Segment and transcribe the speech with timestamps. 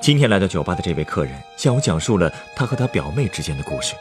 [0.00, 3.94] 今天来到酒吧的这位客人向我讲述了他和他表妹之间的故事。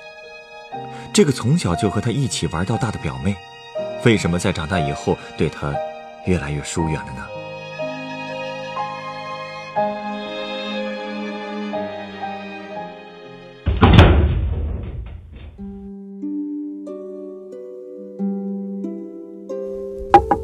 [1.11, 3.35] 这个从小就和他一起玩到大的表妹，
[4.05, 5.75] 为什么在长大以后对他
[6.25, 7.25] 越来越疏远了呢？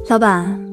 [0.09, 0.65] 老板，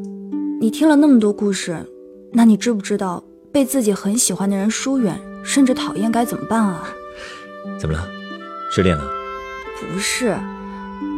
[0.60, 1.84] 你听了那么多故事，
[2.32, 6.88] 那你知不知道被自己很喜欢的人疏远，甚至讨厌该怎么办啊？
[7.78, 8.08] 怎么了？
[8.70, 9.04] 失恋了？
[9.78, 10.36] 不是，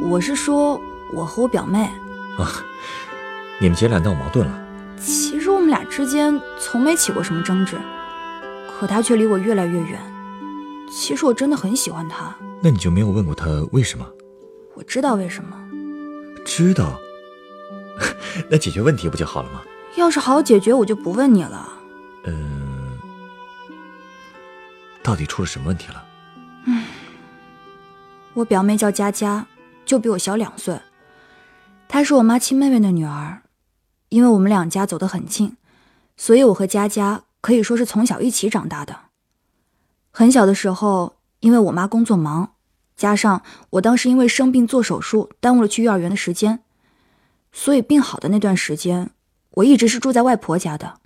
[0.02, 0.80] 我是说
[1.12, 1.88] 我和我表妹
[2.36, 2.50] 啊，
[3.60, 4.60] 你们姐俩闹矛盾了？
[5.00, 7.76] 其实我们俩之间从没起过什么争执，
[8.68, 10.00] 可她却离我越来越远。
[10.90, 12.34] 其实我真的很喜欢她。
[12.60, 14.04] 那你就没有问过她为什么？
[14.74, 15.56] 我知道为什么。
[16.44, 16.98] 知道？
[18.50, 19.62] 那解决问题不就好了吗？
[19.96, 21.68] 要是好解决，我就不问你了。
[22.26, 22.98] 嗯，
[25.02, 26.04] 到底出了什么问题了？
[26.66, 26.84] 嗯，
[28.32, 29.46] 我表妹叫佳佳，
[29.84, 30.80] 就比我小两岁。
[31.86, 33.42] 她是我妈亲妹妹的女儿，
[34.08, 35.56] 因为我们两家走得很近，
[36.16, 38.96] 所以我和佳佳可以说是从小一起长大的。
[40.10, 42.54] 很小的时候，因为我妈工作忙，
[42.96, 46.60] 加上我当时因为生病做手术，耽误了去幼儿园的时间。
[47.52, 49.10] 所以病好的那段时间，
[49.50, 51.00] 我一直是住在外婆家的。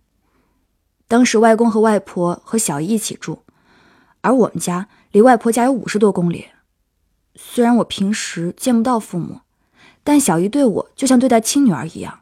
[1.08, 3.42] 当时外公和外婆和小姨一起住，
[4.20, 6.48] 而我们家离外婆家有五十多公里。
[7.34, 9.40] 虽然我平时见不到父母，
[10.04, 12.20] 但小姨对我就像对待亲女儿一样，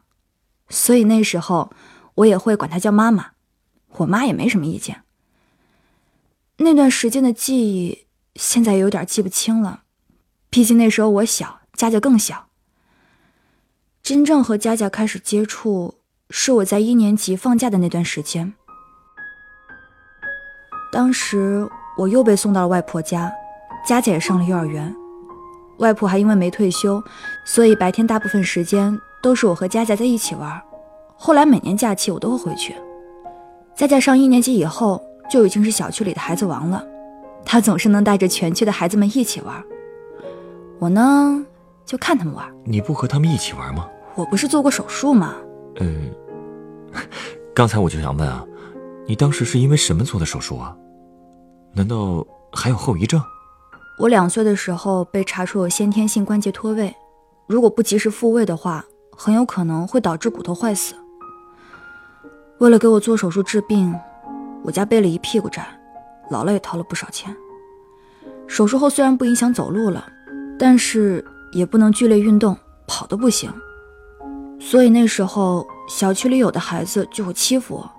[0.69, 1.71] 所以那时候
[2.15, 3.31] 我也会管她叫妈妈。
[3.97, 5.03] 我妈也没什么意见。
[6.57, 9.83] 那段时间的记忆，现在有点记不清了，
[10.49, 12.47] 毕竟那时候我小，佳佳更小。
[14.03, 18.53] 真正和佳佳开始接触，是我在一年级放假的那段时间。
[20.97, 23.31] 当时我又被送到了外婆家，
[23.85, 24.91] 佳佳也上了幼儿园。
[25.77, 26.99] 外婆还因为没退休，
[27.45, 30.59] 所以白天大部分时间都是我和佳佳在一起玩。
[31.15, 32.73] 后来每年假期我都会回去。
[33.75, 34.99] 佳佳上一年级以后，
[35.29, 36.83] 就已经是小区里的孩子王了。
[37.45, 39.63] 她总是能带着全区的孩子们一起玩。
[40.79, 41.45] 我呢，
[41.85, 42.43] 就看他们玩。
[42.65, 43.87] 你不和他们一起玩吗？
[44.15, 45.35] 我不是做过手术吗？
[45.79, 46.09] 嗯，
[47.53, 48.43] 刚才我就想问啊，
[49.05, 50.75] 你当时是因为什么做的手术啊？
[51.77, 53.21] 难道还有后遗症？
[53.99, 56.95] 我两岁的时候被查出有先天性关节脱位，
[57.45, 58.83] 如果不及时复位的话，
[59.15, 60.95] 很有可能会导致骨头坏死。
[62.57, 63.93] 为了给我做手术治病，
[64.63, 65.67] 我家背了一屁股债，
[66.31, 67.35] 姥姥也掏了不少钱。
[68.47, 70.03] 手术后虽然不影响走路了，
[70.57, 72.57] 但是也不能剧烈运动，
[72.87, 73.53] 跑都不行。
[74.59, 77.91] 所以那时候，小区里有的孩子就会欺负我，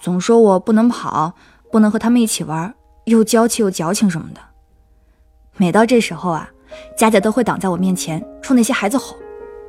[0.00, 1.32] 总说我不能跑，
[1.72, 2.72] 不能和他们一起玩，
[3.06, 4.40] 又娇气又矫情什么的。
[5.56, 6.50] 每到这时候啊，
[6.98, 9.16] 佳佳都会挡在我面前，冲那些孩子吼：“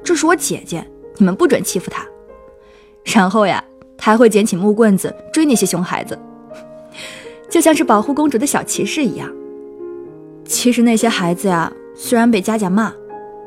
[0.03, 0.85] 这是我姐姐，
[1.17, 2.03] 你们不准欺负她。”
[3.05, 3.63] 然后呀，
[3.95, 6.17] 她还会捡起木棍子追那些熊孩子，
[7.47, 9.31] 就像是保护公主的小骑士一样。
[10.43, 12.91] 其实那些孩子呀，虽然被佳佳骂，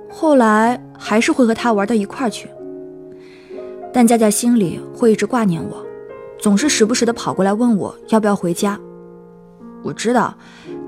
[0.08, 2.48] 后来还是会和她玩到一块儿去。
[3.92, 5.84] 但佳佳心里会一直挂念我，
[6.38, 8.78] 总是时不时的跑过来问我要不要回家。
[9.82, 10.34] 我知道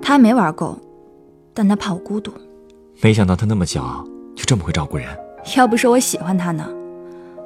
[0.00, 0.78] 他还没玩够，
[1.54, 2.32] 但他怕我孤独。
[3.00, 4.04] 没想到他那么小
[4.34, 5.06] 就这么会照顾人。
[5.56, 6.68] 要不是我喜欢他呢，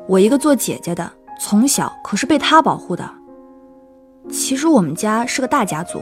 [0.06, 3.08] 我一个做姐姐的，从小可是被他保护的。
[4.28, 6.00] 其实我们家是个大家族，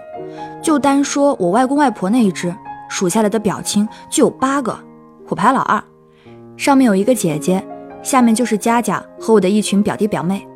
[0.63, 2.55] 就单说我外公外婆那一支，
[2.89, 4.77] 数下来的表亲就有八个，
[5.29, 5.83] 我排老二，
[6.57, 7.63] 上面有一个姐姐。
[8.03, 10.47] 下面就是佳佳和我的一群表弟表妹。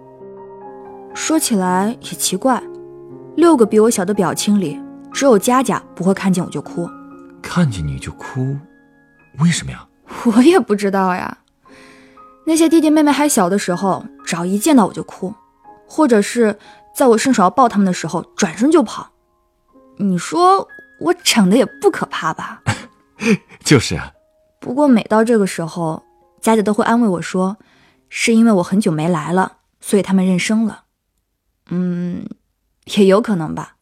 [1.14, 2.62] 说起来也奇怪，
[3.36, 4.78] 六个比我小的表亲里，
[5.18, 6.88] 只有佳佳不会看见我就哭。
[7.42, 8.56] 看见你就哭，
[9.40, 9.84] 为什么呀？
[10.26, 11.38] 我也不知道呀。
[12.46, 15.34] 那些弟弟妹妹还小的时候，只要一见到我就哭，
[15.88, 16.56] 或者是
[16.94, 19.10] 在我伸手要抱他们的时候，转身就跑。
[19.96, 20.68] 你说
[21.00, 22.62] 我长得也不可怕吧？
[23.64, 24.12] 就是啊。
[24.60, 26.00] 不过每到这个时候。
[26.40, 27.56] 佳佳都会安慰我说
[28.08, 30.84] ：“是因为我很久没来了，所以他们认生了。”
[31.70, 32.24] 嗯，
[32.96, 33.74] 也有可能吧。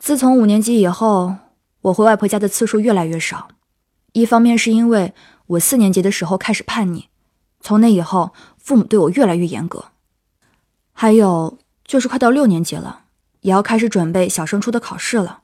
[0.00, 1.36] 自从五年级以后，
[1.82, 3.48] 我回外婆家的次数越来越少。
[4.12, 5.12] 一方面是因为
[5.46, 7.10] 我四年级的时候开始叛逆，
[7.60, 9.84] 从那以后父母对我越来越严格。
[10.94, 13.02] 还有就是快到六年级了，
[13.42, 15.42] 也要开始准备小升初的考试了。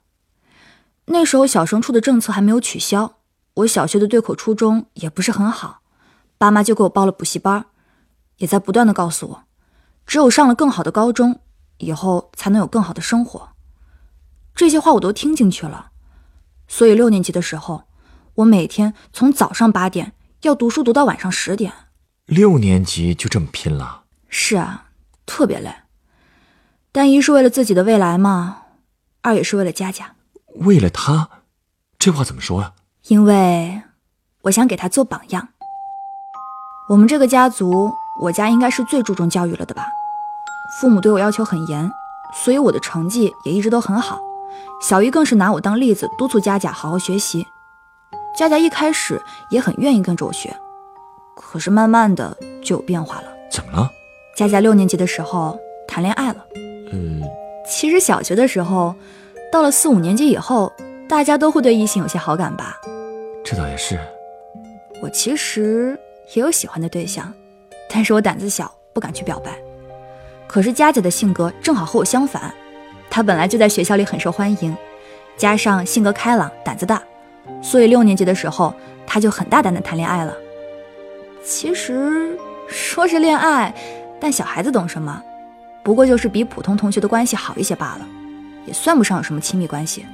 [1.05, 3.17] 那时候小升初的政策还没有取消，
[3.53, 5.81] 我小学的对口初中也不是很好，
[6.39, 7.67] 爸妈就给我报了补习班，
[8.37, 9.43] 也在不断的告诉我，
[10.07, 11.41] 只有上了更好的高中，
[11.77, 13.49] 以后才能有更好的生活。
[14.57, 15.91] 这些话我都听进去了，
[16.67, 17.83] 所以六年级的时候，
[18.33, 21.71] 我每天从早上八点要读书读到晚上十点。
[22.25, 24.05] 六年级就这么拼了？
[24.29, 24.85] 是啊，
[25.27, 25.71] 特别累。
[26.91, 28.63] 但一是为了自己的未来嘛，
[29.21, 30.15] 二也是为了佳佳。
[30.55, 31.29] 为了他，
[31.99, 32.73] 这话怎么说呀？
[33.09, 33.83] 因为
[34.41, 35.49] 我想给他做榜样。
[36.89, 39.85] 我们这个家族，我家应该是最注重教育了的吧？
[40.81, 41.91] 父母对我要求很严，
[42.33, 44.19] 所以我的成绩也一直都很好。
[44.81, 47.45] 小姨更是拿我当例子，督促佳佳好好学习。
[48.35, 49.19] 佳佳一开始
[49.49, 50.55] 也很愿意跟着我学，
[51.35, 53.23] 可是慢慢的就有变化了。
[53.51, 53.89] 怎么了？
[54.35, 55.57] 佳佳六年级的时候
[55.87, 56.45] 谈恋爱了。
[56.91, 57.23] 嗯，
[57.67, 58.93] 其实小学的时候，
[59.51, 60.71] 到了四五年级以后，
[61.09, 62.77] 大家都会对异性有些好感吧？
[63.43, 63.99] 这倒也是。
[65.01, 65.99] 我其实
[66.35, 67.33] 也有喜欢的对象，
[67.89, 69.57] 但是我胆子小，不敢去表白。
[70.47, 72.53] 可是佳佳的性格正好和我相反。
[73.09, 74.75] 他本来就在学校里很受欢迎，
[75.37, 77.01] 加上性格开朗、胆子大，
[77.61, 78.73] 所以六年级的时候
[79.05, 80.35] 他就很大胆的谈恋爱了。
[81.43, 82.37] 其实
[82.67, 83.73] 说是恋爱，
[84.19, 85.21] 但小孩子懂什么？
[85.83, 88.07] 不过就是比普通同学的关系好一些罢了，
[88.65, 90.05] 也算不上有什么亲密关系。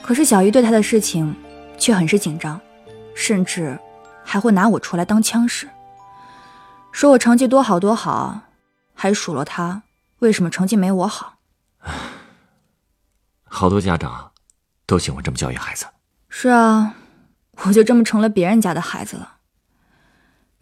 [0.00, 1.34] 可是小姨对他的事情
[1.76, 2.60] 却很是紧张，
[3.14, 3.76] 甚至
[4.22, 5.68] 还会拿我出来当枪使，
[6.92, 8.40] 说我成绩多好多好，
[8.94, 9.82] 还数落他
[10.20, 11.35] 为什么成绩没我好。
[13.44, 14.32] 好多家长
[14.84, 15.86] 都喜欢这么教育孩子。
[16.28, 16.94] 是啊，
[17.64, 19.38] 我就这么成了别人家的孩子了。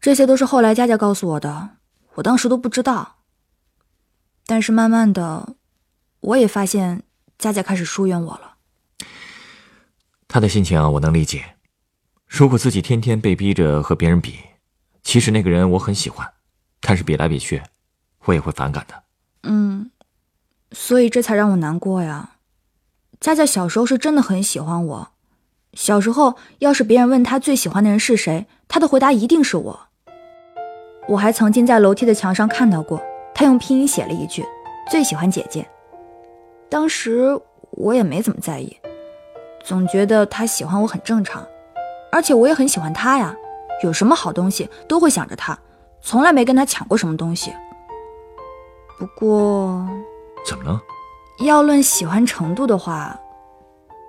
[0.00, 1.70] 这些都是后来佳佳告诉我的，
[2.14, 3.16] 我当时都不知道。
[4.46, 5.56] 但是慢慢的，
[6.20, 7.02] 我也发现
[7.38, 8.56] 佳佳开始疏远我了。
[10.28, 11.56] 他的心情我能理解。
[12.26, 14.38] 如果自己天天被逼着和别人比，
[15.02, 16.30] 其实那个人我很喜欢，
[16.80, 17.62] 但是比来比去，
[18.24, 19.03] 我也会反感的。
[20.74, 22.32] 所以这才让我难过呀。
[23.20, 25.08] 佳佳小时候是真的很喜欢我，
[25.72, 29.80] 小时候要是别人问他最喜欢的人是谁，他的回答一定是我。
[31.08, 33.00] 我还曾经在楼梯的墙上看到过，
[33.34, 34.44] 他用拼音写了一句
[34.90, 35.66] “最喜欢姐姐”。
[36.68, 38.76] 当时我也没怎么在意，
[39.62, 41.46] 总觉得他喜欢我很正常，
[42.10, 43.34] 而且我也很喜欢他呀，
[43.82, 45.58] 有什么好东西都会想着他，
[46.02, 47.52] 从来没跟他抢过什么东西。
[48.98, 49.88] 不过。
[50.44, 50.80] 怎么了？
[51.44, 53.18] 要论喜欢程度的话，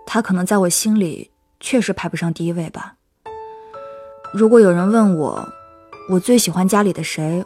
[0.06, 2.96] 他可能在我心里确实排不上第一位吧。
[4.34, 5.48] 如果有人问我，
[6.10, 7.44] 我最喜欢家里的谁，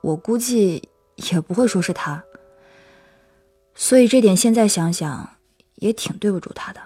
[0.00, 0.88] 我估计
[1.30, 2.22] 也不会说是他。
[3.74, 5.28] 所以这点现在想想，
[5.76, 6.80] 也挺对不住他的。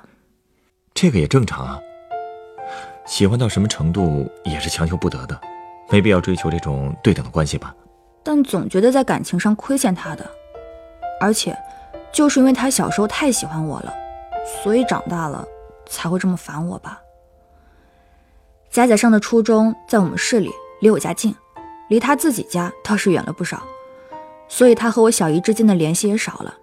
[0.92, 1.80] 这个也正常啊。
[3.06, 5.40] 喜欢到什么程度也是强求不得的，
[5.88, 7.74] 没必要追求这种对等的关系吧。
[8.22, 10.30] 但总觉得在感情上亏欠他的。
[11.22, 11.56] 而且，
[12.10, 13.94] 就是因为他小时候太喜欢我了，
[14.60, 15.46] 所以长大了
[15.86, 17.00] 才会这么烦我吧。
[18.68, 20.50] 佳佳上的初中在我们市里，
[20.80, 21.32] 离我家近，
[21.88, 23.62] 离他自己家倒是远了不少，
[24.48, 26.56] 所以他和我小姨之间的联系也少了。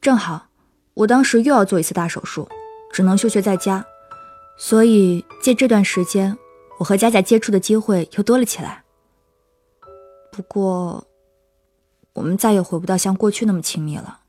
[0.00, 0.48] 正好，
[0.94, 2.48] 我当时又要做一次大手术，
[2.92, 3.84] 只能休学在家，
[4.58, 6.36] 所以借这段时间，
[6.78, 8.82] 我和佳佳接触的机会又多了起来。
[10.32, 11.06] 不过。
[12.14, 14.20] 我们再也回不到像过去那么亲密了。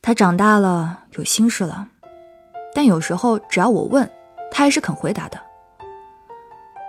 [0.00, 1.88] 他长大了，有心事了，
[2.74, 4.08] 但有时候只要我问，
[4.50, 5.38] 他还是肯回答的。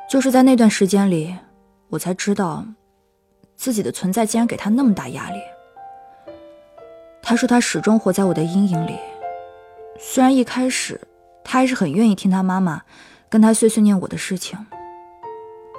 [0.10, 1.36] 就是在那段时间里，
[1.90, 2.66] 我才知道，
[3.56, 5.40] 自己的存在竟然给他那么大压力。
[7.22, 8.98] 他说他始终活在我的阴影里，
[10.00, 11.00] 虽然一开始
[11.44, 12.82] 他还是很愿意听他妈妈
[13.28, 14.58] 跟他碎碎念我的事情，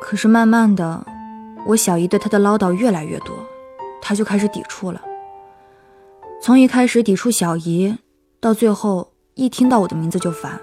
[0.00, 1.04] 可是慢慢的，
[1.66, 3.34] 我小姨对他的唠叨越来越多。
[4.02, 5.00] 他就开始抵触了，
[6.42, 7.96] 从一开始抵触小姨，
[8.40, 10.60] 到最后一听到我的名字就烦。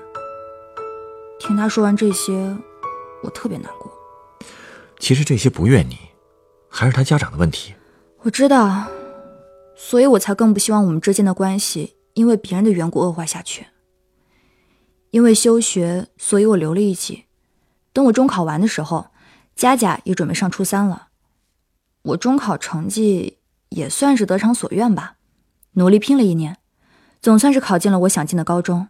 [1.40, 2.58] 听他说完这些，
[3.24, 3.92] 我特别难过。
[5.00, 5.98] 其实这些不怨你，
[6.68, 7.74] 还是他家长的问题。
[8.22, 8.88] 我知道，
[9.76, 13.68] 所以我才更不希望我们之间的关系因为别人的缘故恶化下去。
[15.12, 17.26] 因为休学，所以我留了一级。
[17.94, 19.08] 等我中考完的时候，
[19.56, 21.07] 佳佳也准备上初三了。
[22.08, 25.16] 我中考成绩也算是得偿所愿吧，
[25.74, 26.58] 努力拼了一年，
[27.22, 28.88] 总算是考进了我想进的高中。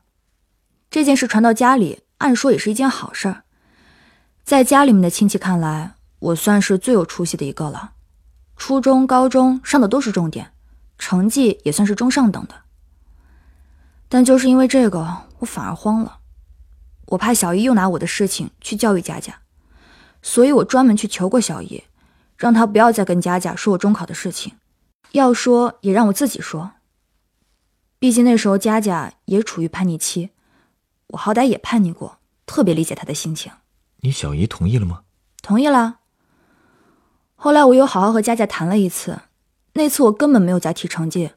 [0.91, 3.43] 这件事传到家里，按说也是一件好事儿。
[4.43, 7.93] 在家里面的亲戚看来，我算是最有出息的一个了。
[8.55, 10.51] 初中、高中上的都是重点，
[11.00, 12.55] 成绩也算是中上等的。
[14.07, 16.19] 但就是因为这个，我反而慌了。
[17.07, 19.39] 我怕小姨又拿我的事情去教育佳佳，
[20.21, 21.83] 所以我专门去求过小姨，
[22.38, 24.53] 让他不要再跟佳佳说我中考的事情，
[25.12, 26.72] 要说也让我自己说。
[28.00, 30.29] 毕竟那时候佳佳也处于叛逆期，
[31.08, 33.51] 我好歹也叛逆过，特别理解她的心情。
[34.01, 35.01] 你小姨同意了吗？
[35.41, 36.00] 同意了。
[37.36, 39.22] 后来我又好好和佳佳谈了一次，
[39.74, 41.32] 那次我根本没有再提成绩，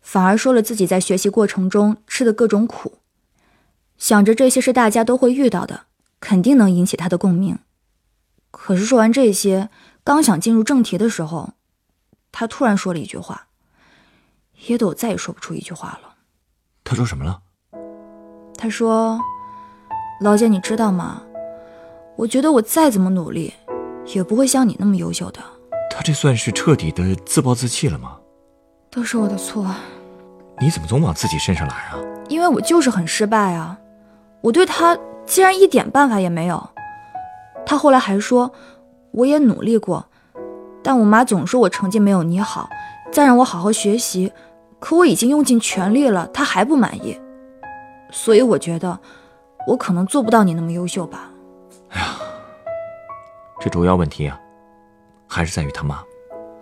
[0.00, 2.98] 反而说了自己在学习过程中吃的各种苦，
[3.98, 5.86] 想着这些是大家都会遇到的，
[6.20, 7.58] 肯定能引起他的共鸣。
[8.52, 9.70] 可是说完这些，
[10.04, 11.54] 刚想进入正题的时候，
[12.30, 13.46] 他突然说了一句话，
[14.66, 16.16] 噎得我再也说不出一句话了。
[16.84, 17.40] 他说什么了？
[18.58, 19.18] 他说
[20.20, 21.22] ：“老姐，你知道吗？
[22.16, 23.54] 我觉得我再怎么努力。”
[24.12, 25.40] 也不会像你那么优秀的。
[25.90, 28.18] 他这算是彻底的自暴自弃了吗？
[28.90, 29.74] 都是我的错。
[30.60, 31.96] 你怎么总往自己身上来啊？
[32.28, 33.78] 因为我就是很失败啊！
[34.42, 34.94] 我对他
[35.24, 36.68] 竟然一点办法也没有。
[37.64, 38.52] 他后来还说，
[39.14, 40.04] 我也努力过，
[40.82, 42.68] 但我妈总说我成绩没有你好，
[43.12, 44.32] 再让我好好学习。
[44.80, 47.18] 可我已经用尽全力了，她还不满意。
[48.10, 48.98] 所以我觉得，
[49.68, 51.30] 我可能做不到你那么优秀吧。
[51.90, 52.06] 哎呀。
[53.60, 54.38] 这主要问题啊，
[55.28, 56.02] 还是在于他妈。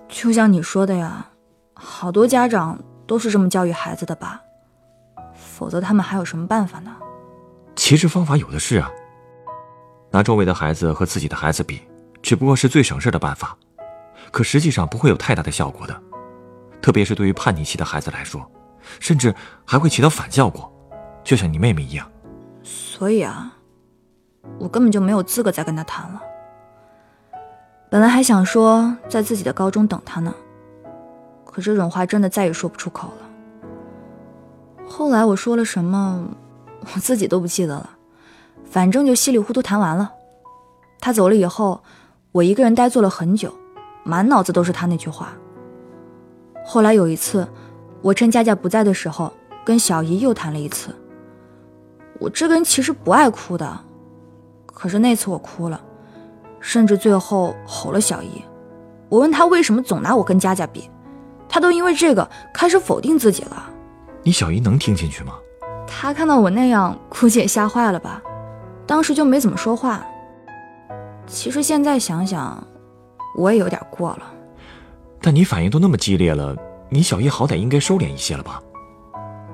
[0.08, 1.26] 就像你说的呀，
[1.72, 4.40] 好多家长都是这么教育孩子的吧？
[5.34, 6.94] 否则他们还有什么办法呢？
[7.74, 8.90] 其实方法有的是啊。
[10.10, 11.80] 拿周围的孩子和自己的孩子比，
[12.22, 13.56] 只不过是最省事的办法，
[14.30, 16.02] 可实际上不会有太大的效果的。
[16.80, 18.48] 特别是对于叛逆期的孩子来说，
[18.98, 20.72] 甚至还会起到反效果，
[21.22, 22.10] 就像你妹妹一样。
[22.62, 23.52] 所以啊，
[24.58, 26.22] 我根本就没有资格再跟他谈了。
[27.90, 30.34] 本来还想说在自己的高中等他呢，
[31.44, 34.86] 可这种话真的再也说不出口了。
[34.86, 36.24] 后来我说了什么，
[36.94, 37.90] 我自己都不记得了，
[38.64, 40.12] 反正就稀里糊涂谈完了。
[41.00, 41.82] 他走了以后，
[42.32, 43.52] 我一个人呆坐了很久，
[44.04, 45.34] 满脑子都是他那句话。
[46.64, 47.46] 后来有一次，
[48.00, 49.30] 我趁佳佳不在的时候，
[49.66, 50.96] 跟小姨又谈了一次。
[52.18, 53.78] 我这个人其实不爱哭的，
[54.64, 55.78] 可是那次我哭了。
[56.58, 58.42] 甚至最后吼了小姨，
[59.10, 60.88] 我问她为什么总拿我跟佳佳比，
[61.48, 63.68] 她都因为这个开始否定自己了。
[64.22, 65.34] 你小姨能听进去吗？
[65.86, 68.22] 她看到我那样，估计也吓坏了吧，
[68.86, 70.06] 当时就没怎么说话。
[71.26, 72.66] 其实现在想想，
[73.36, 74.22] 我也有点过了。
[75.20, 76.56] 但你反应都那么激烈了，
[76.90, 78.62] 你小姨好歹应该收敛一些了吧？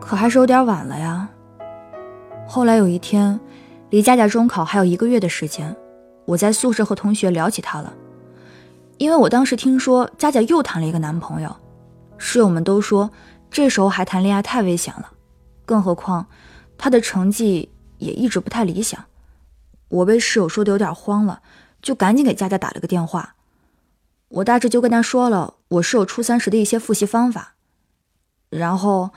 [0.01, 1.29] 可还是有点晚了呀。
[2.47, 3.39] 后来有一天，
[3.91, 5.77] 离佳佳中考还有一个月的时间。
[6.25, 7.93] 我在宿舍和同学聊起她了，
[8.97, 11.55] 因为我当时听说佳佳又谈了一个男朋友，
[12.19, 13.11] 室友们都说
[13.51, 15.11] 这时候还谈恋爱太危险了，
[15.65, 16.27] 更何况
[16.77, 19.03] 她的成绩也一直不太理想。
[19.89, 21.43] 我被室友说的有点慌了，
[21.81, 23.35] 就赶紧给佳佳打了个电话。
[24.29, 27.55] 我大致就跟他说了我室友初三时的一些复习方法，
[28.51, 29.11] 然后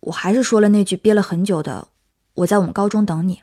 [0.00, 1.88] 我还是说了那句憋了很久的
[2.34, 3.42] “我在我们高中等你”，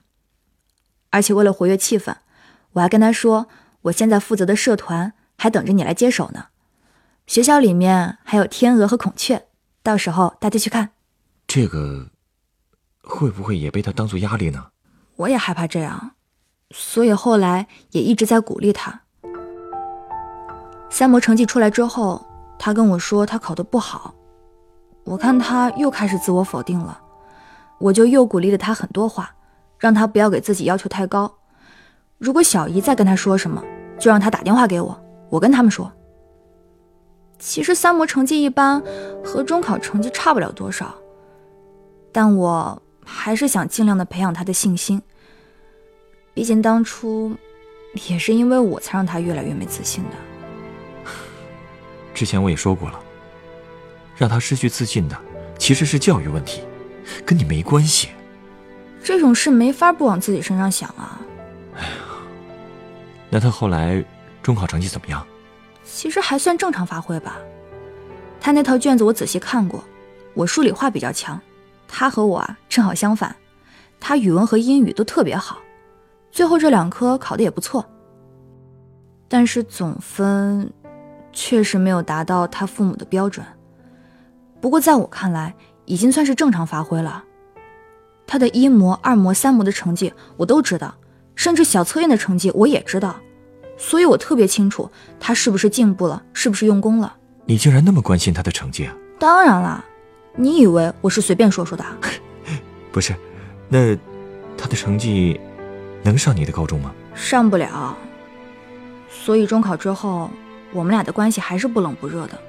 [1.12, 2.16] 而且为了活跃气氛。
[2.74, 3.48] 我还跟他说，
[3.84, 6.48] 我现在负责的社团还等着你来接手呢。
[7.28, 9.48] 学校里面还有天鹅和孔雀，
[9.82, 10.92] 到时候大家去看。
[11.48, 12.10] 这个
[13.02, 14.72] 会不会也被他当做压力呢？
[15.16, 16.16] 我也害怕这样，
[16.72, 19.02] 所以后来也一直在鼓励他。
[20.90, 22.26] 三模成绩出来之后，
[22.58, 24.14] 他跟我说他考得不好，
[25.04, 27.00] 我看他又开始自我否定了，
[27.80, 29.36] 我就又鼓励了他很多话，
[29.78, 31.32] 让他不要给自己要求太高。
[32.18, 33.62] 如果小姨再跟他说什么，
[34.00, 34.98] 就让他打电话给我，
[35.30, 35.92] 我跟他们说。
[37.38, 38.82] 其实三模成绩一般，
[39.22, 40.96] 和中考成绩差不了多少，
[42.14, 45.02] 但我还是想尽量的培养他的信心。
[46.36, 47.36] 毕竟当初
[48.08, 51.12] 也是因为我才让他越来越没自信的。
[52.14, 53.00] 之前我也说过了，
[54.18, 55.18] 让他失去自信的
[55.58, 56.62] 其实是教育问题，
[57.26, 58.10] 跟你没关系。
[59.02, 61.22] 这种事没法不往自己身上想啊。
[61.76, 61.90] 哎呀。
[63.30, 64.04] 那他后来
[64.44, 65.26] 中考成绩怎么样？
[65.86, 67.38] 其实还算正常发挥吧。
[68.42, 69.84] 他那套卷子我仔细看过，
[70.34, 71.40] 我数理化比较强，
[71.88, 73.34] 他和我啊正好相反。
[74.00, 75.60] 他语文和英语都特别好，
[76.36, 77.86] 最后这两科考的也不错。
[79.30, 80.70] 但是总分
[81.32, 83.46] 确实没有达到他父母的标准。
[84.60, 87.24] 不过在我看来，已经算是正常发挥了。
[88.28, 90.94] 他的一模、二模、三模的成绩我都知道，
[91.36, 93.16] 甚至小测验的成绩我也知道，
[93.78, 97.16] 所以我特别清楚他是不是进步了，是不是用功了。
[97.46, 98.94] 你竟然那么关心他的成绩啊？
[99.18, 99.86] 当然啦，
[100.36, 101.86] 你以为我是随便说说的？
[102.92, 103.16] 不是，
[103.70, 103.96] 那
[104.58, 105.40] 他的成绩
[106.06, 106.94] 能上你的高中吗？
[107.16, 107.98] 上不了。
[109.10, 110.30] 所以中考之后，
[110.72, 112.40] 我们俩的关系还是不冷不热的。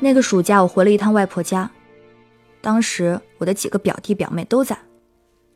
[0.00, 1.70] 那个暑假，我回了一趟外婆家。
[2.60, 4.76] 当时我的几个表弟表妹都在，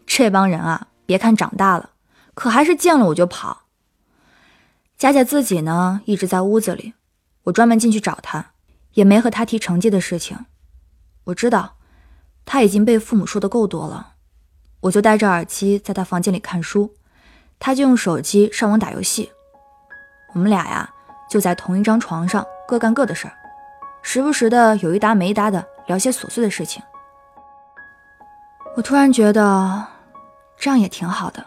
[0.07, 1.91] 这帮人啊，别看长大了，
[2.35, 3.63] 可还是见了我就跑。
[4.97, 6.95] 佳佳自己呢，一直在屋子里，
[7.45, 8.53] 我专门进去找她，
[8.93, 10.47] 也没和她提成绩的事情。
[11.25, 11.77] 我知道，
[12.45, 14.15] 她已经被父母说的够多了，
[14.87, 16.89] 我就戴着耳机在她房间里看书，
[17.59, 19.29] 她就用手机上网打游戏。
[20.33, 20.89] 我们俩呀，
[21.29, 23.35] 就在同一张床上，各干各的事儿，
[24.01, 26.81] 时不时的有一搭没一搭的聊些琐碎的事情。
[28.77, 29.85] 我突然觉得，
[30.57, 31.45] 这样也挺好的。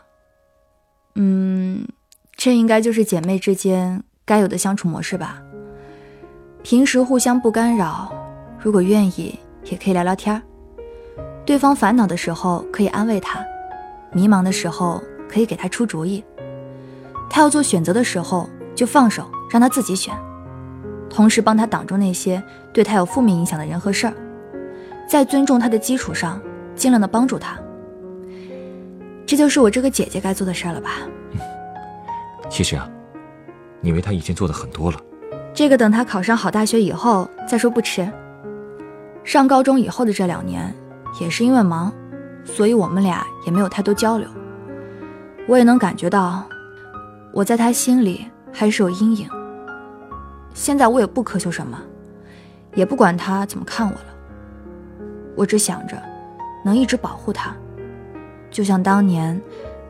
[1.15, 1.87] 嗯，
[2.35, 5.41] 这应该就是姐妹之间该有的相处模式吧。
[6.61, 8.11] 平时互相不干扰，
[8.59, 10.41] 如果愿意，也可以聊聊天儿
[11.49, 13.43] 对方烦恼的时候可以安慰他，
[14.11, 16.23] 迷茫的时候可以给他出主意。
[17.27, 20.13] 他要做选择的时候，就放手让他自己选，
[21.09, 22.39] 同时帮他挡住那些
[22.71, 24.13] 对他有负面影响的人和事儿，
[25.09, 26.39] 在尊重他的基础上。
[26.75, 27.57] 尽量的帮助他，
[29.25, 30.91] 这就是我这个姐姐该做的事儿了吧？
[32.47, 32.87] 其实啊，
[33.81, 34.99] 你为他已经做的很多了。
[35.51, 38.07] 这个等他考上好大学以后再说不迟。
[39.23, 40.73] 上高中以后的这两年，
[41.19, 41.91] 也是因为忙，
[42.43, 44.27] 所以我们俩也没有太多交流。
[45.47, 46.43] 我也能感觉到，
[47.33, 49.29] 我在他心里还是有阴影。
[50.53, 51.79] 现在我也不苛求什么，
[52.75, 54.05] 也不管他怎么看我了，
[55.35, 56.01] 我只想着。
[56.61, 57.55] 能一直保护他，
[58.51, 59.41] 就像当年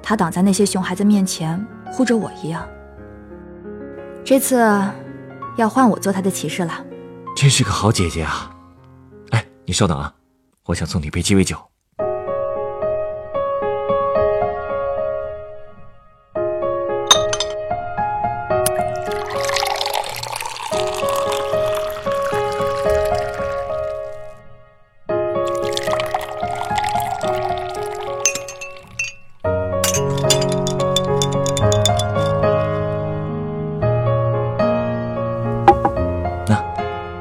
[0.03, 2.63] 他挡在那些熊孩子面前护着我一样。
[4.23, 4.57] 这次
[5.57, 6.85] 要换我做他的骑士了，
[7.35, 8.55] 真是个好姐姐啊！
[9.31, 10.13] 哎，你稍等啊，
[10.69, 11.57] 我想送你杯鸡尾酒。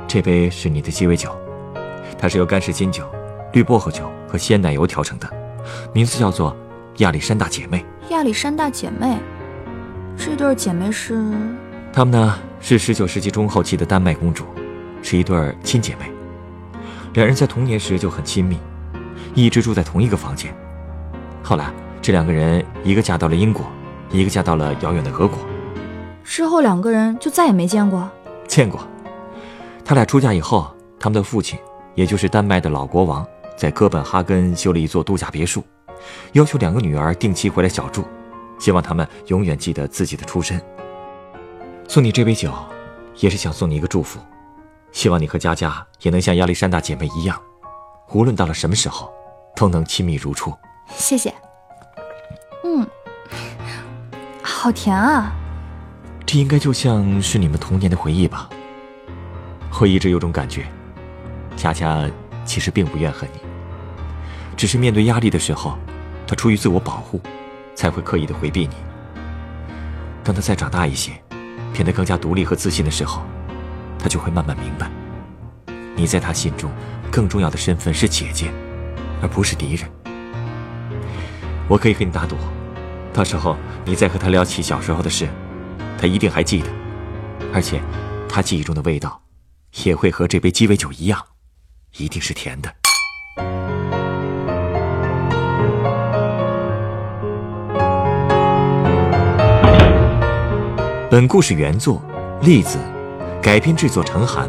[0.07, 1.35] 这杯是你的鸡尾酒，
[2.19, 3.09] 它是由干式金酒、
[3.53, 5.29] 绿薄荷酒和鲜奶油调成的，
[5.93, 6.57] 名字叫做
[6.99, 7.85] 亚历山大姐妹。
[8.11, 9.19] 亚历山大姐妹，
[10.17, 11.23] 这对姐妹是？
[11.93, 14.45] 她们呢是十九世纪中后期的丹麦公主，
[15.03, 16.11] 是一对亲姐妹。
[17.15, 18.59] 两人在童年时就很亲密，
[19.35, 20.55] 一直住在同一个房间。
[21.43, 23.67] 后来这两个人一个嫁到了英国，
[24.11, 25.39] 一个嫁到了遥远的俄国。
[26.23, 28.09] 之后两个人就再也没见过？
[28.47, 28.81] 见过。
[29.85, 31.59] 他俩出嫁以后，他们的父亲，
[31.95, 33.27] 也就是丹麦的老国王，
[33.59, 35.65] 在哥本哈根修了一座度假别墅，
[36.33, 38.05] 要求两个女儿定期回来小住，
[38.57, 40.63] 希望他们永远记得自己的出身。
[41.89, 42.53] 送你这杯酒，
[43.17, 44.21] 也是想送你一个祝福，
[44.93, 47.37] 希望你和佳佳也能像亚历山大姐妹一样，
[48.13, 49.13] 无论到了什么时候，
[49.57, 50.55] 都能亲密如初。
[50.95, 51.35] 谢谢。
[52.63, 52.87] 嗯，
[54.41, 55.33] 好甜啊。
[56.25, 58.49] 这应该就像是你们童年的回忆吧。
[59.81, 60.65] 我一直有种感觉，
[61.57, 62.09] 佳佳
[62.45, 63.41] 其实并不怨恨你，
[64.59, 65.79] 只是面对压力的时候，
[66.27, 67.21] 她出于自我保护，
[67.77, 68.75] 才会刻意的回避你。
[70.25, 71.13] 当她再长大一些，
[71.73, 73.23] 变得更加独立和自信的时候，
[74.01, 74.91] 她就会慢慢明白，
[75.95, 76.69] 你在她心中
[77.09, 78.53] 更重要的身份是姐姐，
[79.23, 79.89] 而不是敌人。
[81.69, 82.35] 我可以和你打赌，
[83.13, 85.29] 到时候你再和她聊起小时候的事，
[85.97, 86.69] 她一定还记得，
[87.55, 87.81] 而且，
[88.29, 89.23] 她记忆中的味道。
[89.85, 91.23] 也会和这杯鸡尾酒一样，
[91.99, 92.75] 一定是甜的。
[101.11, 102.03] 本故事原作
[102.43, 102.77] 栗子，
[103.41, 104.47] 改编制作陈寒，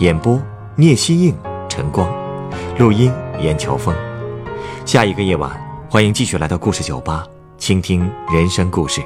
[0.00, 0.42] 演播
[0.74, 1.32] 聂希应、
[1.68, 2.12] 陈光，
[2.76, 3.94] 录音严乔峰。
[4.84, 5.48] 下一个夜晚，
[5.88, 7.24] 欢迎继续来到故事酒吧，
[7.56, 9.00] 倾听人生故事。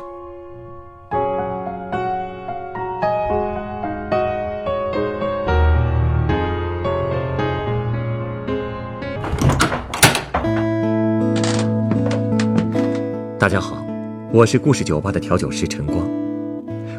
[13.39, 13.85] 大家好，
[14.33, 16.16] 我是故事酒吧的调酒师陈光。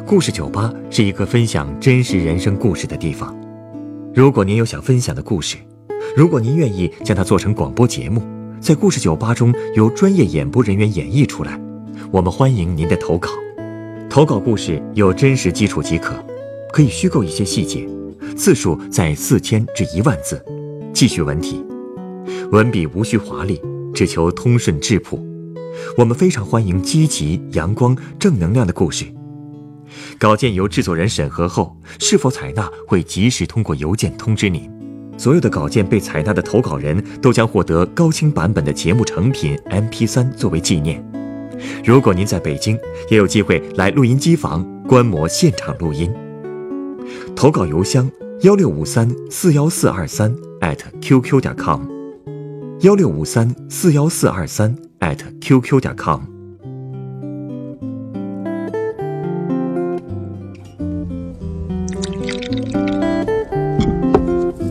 [0.08, 3.36] 故事酒吧是一个分享真实人生故事的地方。
[4.14, 5.58] 如果您有想分享的故事，
[6.16, 8.22] 如果您愿意将它做成广播节目，
[8.58, 11.60] 在故事酒吧中由专业演播人员演绎出来，
[12.10, 13.28] 我们欢迎您的投稿。
[14.08, 16.14] 投稿故事有真实基础即可，
[16.72, 17.86] 可以虚构一些细节，
[18.34, 20.42] 字数在四千至一万字，
[20.94, 21.62] 记叙文体，
[22.50, 23.60] 文笔无需华丽，
[23.92, 25.22] 只求通顺质朴。
[25.98, 29.04] 我们非常欢迎积极、阳光、正能量的故事。
[30.18, 34.70] 稿件由制作人审核后，是否采纳会及时通过邮件通知您。
[35.16, 41.04] 所有的稿件被采纳的投稿人都将获得高清版本的节目成品 MP3 作为纪念。
[41.84, 42.78] 如果您在北京，
[43.10, 46.08] 也有机会来录音机房观摩现场录音。
[47.34, 48.08] 投稿邮箱：
[48.42, 50.32] 幺六五三四幺四二三
[51.00, 51.80] @QQ 点 com，
[52.82, 54.76] 幺六五三四幺四二三
[55.40, 56.37] @QQ 点 com。